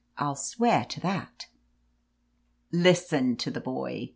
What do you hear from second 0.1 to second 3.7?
Vl\ swear to that." "Listen to the